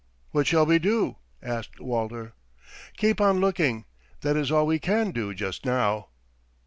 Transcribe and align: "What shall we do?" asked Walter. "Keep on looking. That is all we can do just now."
"What 0.31 0.47
shall 0.47 0.65
we 0.65 0.79
do?" 0.79 1.17
asked 1.43 1.79
Walter. 1.79 2.33
"Keep 2.97 3.21
on 3.21 3.39
looking. 3.39 3.85
That 4.21 4.35
is 4.35 4.51
all 4.51 4.65
we 4.65 4.79
can 4.79 5.11
do 5.11 5.31
just 5.35 5.63
now." 5.63 6.07